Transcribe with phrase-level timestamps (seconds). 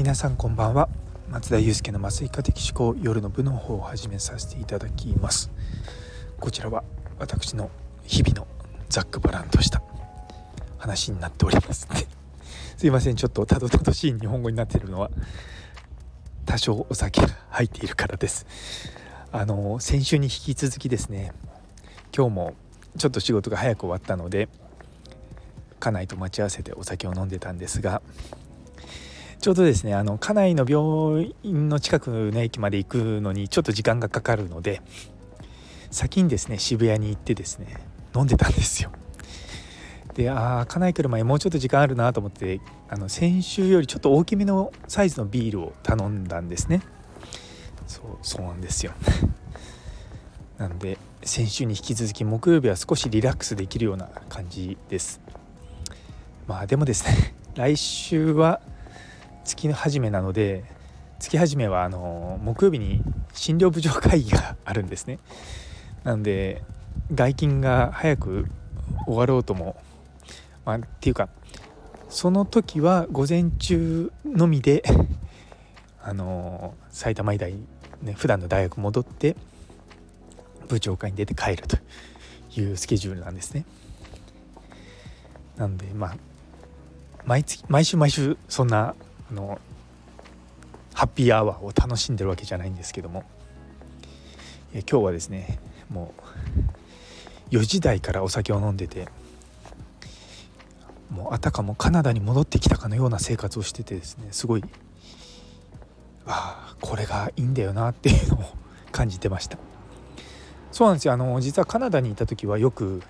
[0.00, 0.88] 皆さんこんばんは。
[1.28, 5.50] 松田祐介の麻酔科的思考夜の部の方を始めさせていただきます。
[6.40, 6.84] こちらは
[7.18, 7.70] 私の
[8.04, 8.46] 日々の
[8.88, 9.82] ざっくばらんとした
[10.78, 11.86] 話になっております。
[12.78, 13.16] すいません。
[13.16, 15.10] ちょっとたどたどしい日本語になっているのは
[16.46, 18.46] 多少お酒が入っているからです。
[19.32, 21.34] あの先週に引き続きですね
[22.16, 22.54] 今日も
[22.96, 24.48] ちょっと仕事が早く終わったので
[25.78, 28.00] 家内と待ち合わせてお酒を飲んでたんですが
[29.40, 34.82] ちょうどですねあの家内の病院の近くの駅まで行くのにちょっと時間がかかるので
[35.90, 37.78] 先にですね渋谷に行ってですね
[38.14, 38.90] 飲んでたんですよ。
[40.14, 46.82] でああ家内来る前もうちょっと時間あるなと思ってあの先週よりちょっと大きめのサイズのビールを頼んだんですね。
[47.86, 48.92] そうそうなんですよ。
[50.58, 55.20] なので先週に引き続き木曜日は少しリラックスできるような感じです。
[56.46, 58.60] まあでもですね 来週は
[59.44, 60.64] 月始めなので
[61.18, 63.02] 月始めはあの木曜日に
[63.32, 65.18] 診療部長会議があるんですね
[66.04, 66.62] なので
[67.14, 68.46] 外勤が早く
[69.06, 69.76] 終わろうとも、
[70.64, 71.28] まあ、っていうか
[72.08, 74.82] その時は午前中のみで
[76.02, 77.54] あの埼玉医大
[78.02, 79.36] ね普段の大学戻って
[80.68, 81.76] 部長会に出て帰ると
[82.58, 83.64] いうスケジュールなんですね。
[85.56, 86.16] なのでまあ
[87.26, 88.94] 毎月毎週毎週そんな
[89.30, 89.60] あの
[90.94, 93.24] ハッピーアワーを楽しんでるわけじゃないんですけども。
[94.72, 96.14] 今日はですねも
[97.50, 99.08] う4時台からお酒を飲んでて
[101.10, 104.64] もうあたかもカナダに戻ってきたかのような生活をしててですねすごい
[106.24, 108.44] ああこれがいいんだよなっていうのを
[108.92, 109.58] 感じてました。
[110.70, 111.14] そうなんですよ。
[111.14, 113.02] あの実はカナダにいた時はよく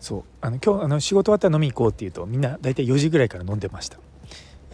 [0.00, 3.98] そうあの今日あの仕事終わったら飲み行こうっていうとみんな大体4時ぐらいから飲んでました。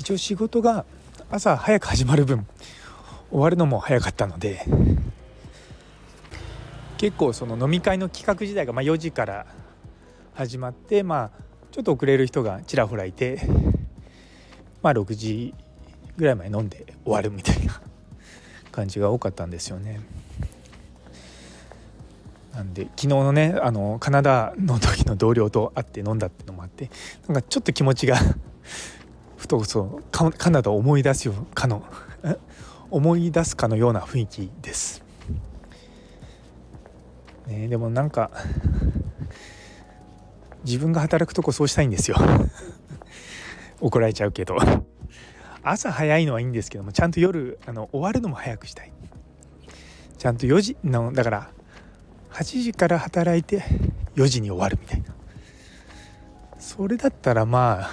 [0.03, 0.85] 一応仕事が
[1.31, 2.45] 朝早く始まる分
[3.31, 4.67] 終わるのも早かったので
[6.99, 9.47] 結構その飲み会の企画自体がま4時から
[10.35, 13.43] 始まってまあちょっと遅れる人がちらほらいて
[14.83, 15.55] まあ6時
[16.17, 17.81] ぐらいまで飲んで終わるみたいな
[18.73, 20.01] 感じが多かったんですよね。
[22.53, 26.91] なんで昨日のねあのカナダの時の同僚と会って飲んだってのもあって
[27.29, 28.19] なんかちょっと気持ちが
[29.53, 31.85] とそうカナダを思い出すよかの
[32.91, 35.03] 思い出すかのような雰囲気です。
[37.47, 38.31] ね、でもなんか
[40.65, 42.17] 自分が働くとこそうしたいんですよ。
[43.81, 44.57] 怒られちゃうけど。
[45.63, 48.93] 朝早いのはいいんですけどもちゃんと夜あの終わるのも早くしたい。
[50.17, 51.51] ちゃんと4時のだから
[52.31, 53.63] 8時から働いて
[54.15, 55.15] 4時に終わるみたいな。
[56.59, 57.91] それだったらまあ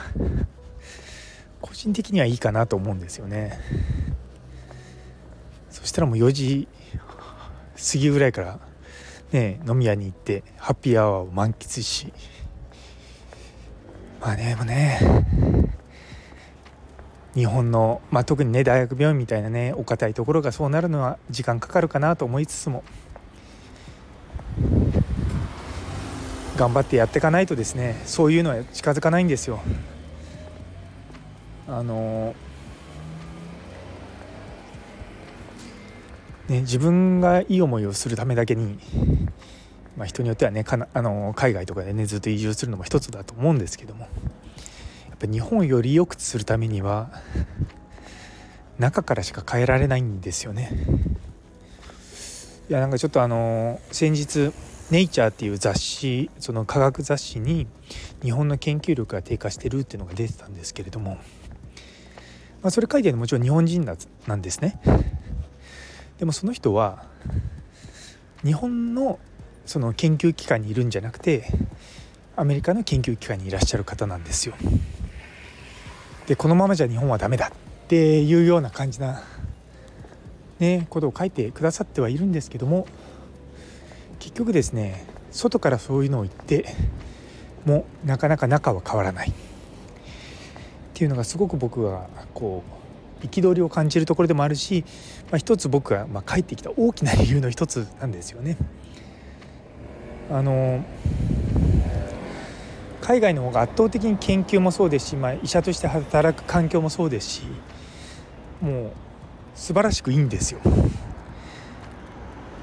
[1.80, 3.58] 人的にはいいかなと思うんですよね
[5.70, 6.68] そしたらもう4時
[7.78, 8.60] 過ぎぐらいから
[9.32, 12.12] ね飲み屋に行ってハッピーアワーを満喫し
[14.20, 15.00] まあねもね
[17.34, 22.84] 日本の、まあ、特にね大学病院みたいなねお堅いところがそうなるのは時間かかるかなと思いつつも
[26.58, 29.62] 頑張ってやっていかないとですねそういうのは近づかないんですよ。
[31.70, 32.36] あの
[36.50, 38.80] ね、自分がいい思いをするためだけに、
[39.96, 44.02] まあ、人によってはねかなあの海外とかでねずっと移住するのも一つだと思うんですけども
[45.10, 47.12] やっぱ日本をより良くするためには
[48.80, 50.72] 中からしか変えられないんですよね。
[52.70, 54.52] いやなんかちょっとあの先日
[54.90, 57.68] 「ネイチャー」っていう雑誌その科学雑誌に
[58.24, 61.18] 日本の研究力が低下してるっていうのが出てたんですけれども
[62.62, 63.86] まあ、それ書いてるのもちろん日本人
[64.28, 64.80] なんですね。
[66.18, 67.06] でもその人は
[68.44, 69.20] 日本の
[69.66, 71.46] その研究機関にいるんじゃなくて
[72.36, 74.56] アメリカの研究機関にいらっしゃる方なんですよ。
[76.28, 79.24] でこのままじゃ日本はダメだっていうような感じな、
[80.60, 82.88] ね、ことを書いてくださってはいるんですけども
[84.20, 86.76] 結局ですね外からそういうのを言って
[87.66, 89.34] もなかなか中は変わらない。
[91.00, 92.62] っていうのがすごく僕はこ
[93.22, 94.84] う憤りを感じるところでもあるし、
[95.32, 98.58] まあ、一つ僕がま帰ってきた大きな理由の一つなんですよね。
[100.30, 100.84] あの
[103.00, 107.44] 海外の方が圧倒的に研究もそうですし、まあ、医者として働く環境もそうですし
[108.60, 108.92] もう
[109.56, 110.60] 素晴らしくいいんですよ。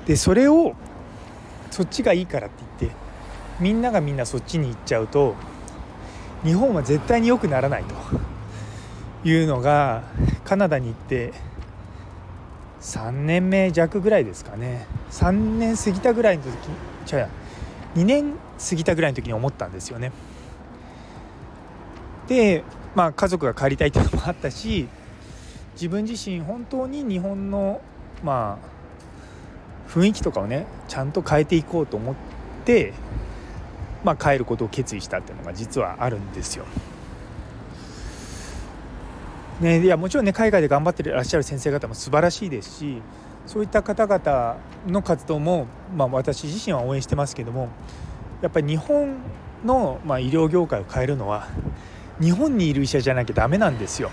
[0.06, 0.74] でそれを
[1.70, 2.96] そっちがいいからって言って
[3.60, 5.34] みんながみんなそっちに行っちゃうと
[6.44, 7.94] 日本は絶対に良くならないと
[9.28, 10.02] いうのが
[10.44, 11.32] カナダに行って
[12.80, 17.28] 3年目弱ぐらいですかね3年過ぎたぐらいの時に違う
[17.96, 20.12] 2年過ぎたぐらいの時に思ったんですよね。
[22.28, 22.62] で
[22.94, 24.88] まあ家族が帰りたいっていうのもあったし
[25.74, 27.80] 自分自身本当に日本の
[28.22, 32.14] まあ雰囲気とかをねちゃんと変えていこうと思っ
[32.64, 32.92] て、
[34.06, 36.64] まあ、帰ることを決意したっていうのが実はあるんですよ。
[39.60, 43.00] ね、いやもちろんね海外で頑張ってらっしゃる先生方も素晴らしいですし
[43.46, 45.66] そういった方々の活動も、
[45.96, 47.70] まあ、私自身は応援してますけども
[48.42, 49.16] やっぱり日本
[49.64, 51.48] の、まあ、医療業界を変えるのは
[52.20, 54.10] 日本にいる医者じゃなきゃダメなんですよ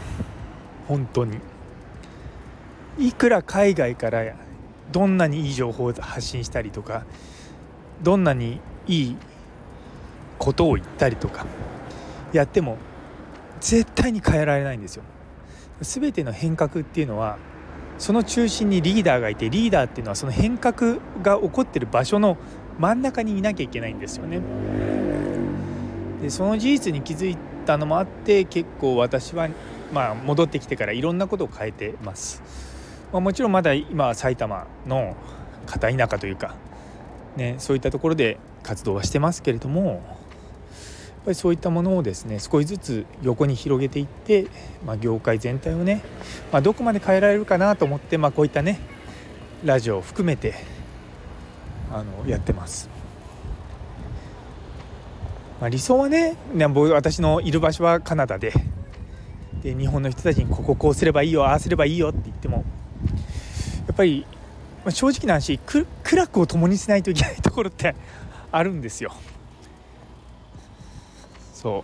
[0.87, 1.39] 本当に。
[2.97, 4.23] いくら海外から
[4.93, 7.05] どんなにいい情報を発信したりとか
[8.01, 9.17] どんなにいい
[10.43, 11.45] ことを言ったりとか
[12.33, 12.77] やっても
[13.61, 15.03] 絶対に変えられないんですよ。
[15.79, 17.37] 全ての変革っていうのは
[17.97, 22.37] その中心にリーダーがいてリーダーっていうのはその変革が起こってる場所の
[22.77, 24.41] 真ん中にいなきゃいけないんですよね。
[26.21, 29.47] でその事実に気づいたのもあって結構私は
[29.93, 32.41] まあ戻ってきてからいろんなことを変えてます。
[33.13, 35.15] まあ、もちろんまだ今は埼玉の
[35.67, 36.55] 片田舎というか、
[37.37, 40.22] ね、そういったところで活動はしてますけれども
[41.23, 44.47] ぱりそういったものをですね少しずつ横に広げていって、
[44.85, 46.01] まあ、業界全体をね、
[46.51, 48.79] まあ、どこまで変えられるかなと思って、まあ、こういったね
[49.63, 50.55] ラジオを含めて
[51.91, 52.89] あのやってます。
[55.61, 58.51] まあ、理想はね私のいる場所はカナダで
[59.61, 62.65] で日本の人たちにこここうすればいいよああすればいいよって言っても
[63.87, 64.25] やっぱり、
[64.83, 67.95] まあ、正直な話苦楽を共にしないといけないところって
[68.51, 69.13] あるんですよ。
[71.63, 71.83] そう。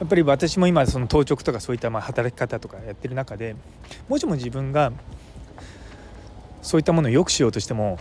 [0.00, 3.54] やっぱり私も今その当直とかそういったまあ働き方とかやってる中で
[4.08, 4.92] もしも自分が
[6.60, 8.00] そういったものを良くしようとしても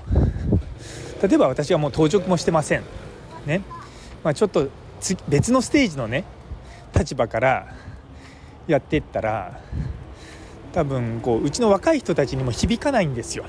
[1.22, 2.84] 例えば私はもう当直もしてません。
[3.46, 3.62] ね、
[4.24, 4.70] まあ、ちょっと
[5.30, 6.24] 別のステージのね
[6.98, 7.76] 立場から
[8.68, 9.60] やっていったら
[10.74, 13.46] 多分こううちの若い人たちにも響かないんですよ。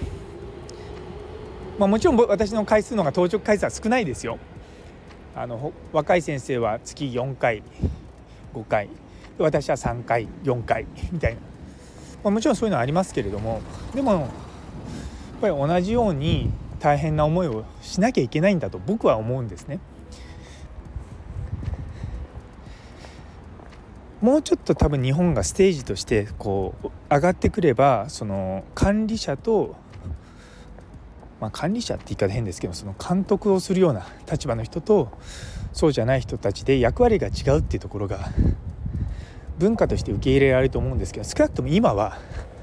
[1.79, 4.39] まあ、もちろん私の回数の方が当直回数は少ないですよ。
[5.35, 7.63] あの若い先生は月4回
[8.55, 8.89] 5回
[9.39, 11.41] 私は3回4回みたいな、
[12.25, 13.63] まあ、もちろんそういうのはありますけれども
[13.95, 14.31] でもやっ
[15.41, 16.51] ぱり同じように
[16.81, 19.79] 大変な思いをしなきゃいけないんだと僕は思うんですね。
[24.21, 29.75] もうちょっと多分日本がステージとしてこう上がってくればその管理者と
[31.43, 35.11] まあ、管理者って言い方変ですけどその監督をするような立場の人と
[35.73, 38.31] そうじゃない人たちで役割が違うっていうところが
[39.59, 42.17] 文化として受け入れられると思うんですけど少なくとも今は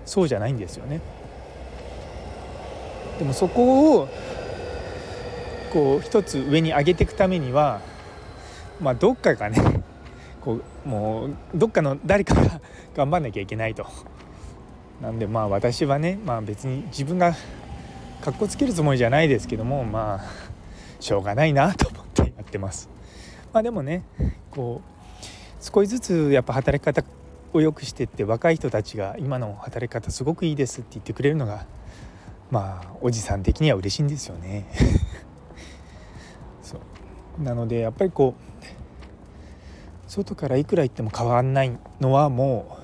[0.05, 1.01] そうじゃないんですよね。
[3.19, 4.07] でもそこを
[5.73, 7.81] こう一つ上に上げていくためには
[8.79, 9.83] まあどっかがね
[10.39, 12.61] こうもうどっかの誰かが
[12.95, 13.85] 頑張んなきゃいけないと。
[15.01, 17.33] なんでまあ私はね、まあ、別に自分が
[18.29, 20.29] かっこつけるつもりじゃないですけどもまあ
[21.01, 22.87] しょうがないなと思ってやってます。
[23.51, 24.03] まあ、でもね
[24.51, 27.03] こう少しずつやっぱ働き方
[27.53, 31.65] を良くしてって若い人たちが今の働き方すごくいいですって言ってくれるのが
[32.51, 34.67] まあおじさん的には嬉しいんですよね。
[36.61, 36.77] そ
[37.39, 42.77] うなのでやっぱりこう外からいくら言っても変わんないのはも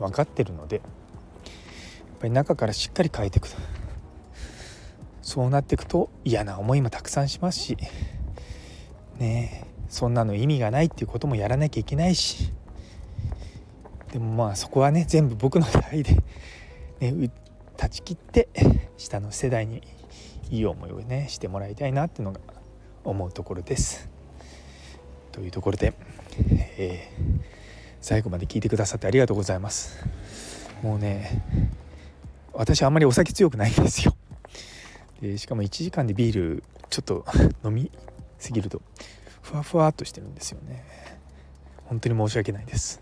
[0.00, 3.73] う分かってるのでやっぱり中からしっかり変えていくと。
[5.34, 7.76] そうなっていくと嫌な思いもたくさんしますし
[9.18, 12.52] ねそんなの意味がないっていうこともやらなきゃいけないし
[14.12, 16.22] でもまあそこはね全部僕の代で、
[17.00, 17.32] ね、
[17.76, 18.48] 断ち切って
[18.96, 19.82] 下の世代に
[20.50, 22.38] いい思いをねしてもらいたいなっていうのが
[23.02, 24.08] 思うところです。
[25.32, 25.94] というところで、
[26.78, 27.42] えー、
[28.00, 29.98] 最後まで聞いてくださってありがとうございます。
[30.80, 31.42] もうね
[32.52, 34.14] 私あんまりお酒強くないんですよ。
[35.24, 37.24] でしかも1時間でビールちょっと
[37.64, 37.90] 飲み
[38.38, 38.82] すぎると
[39.40, 40.84] ふわふわっとしてるんですよね。
[41.86, 43.00] 本当に申し訳ないです。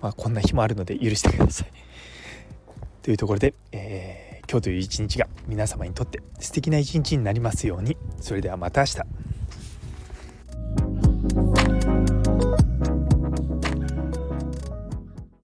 [0.00, 1.72] まあこんな日もあるので許してください。
[3.02, 7.96] というところで、えー、今日という一日が皆様にとって素敵な一日になりますように。
[8.20, 9.17] それではまた明日。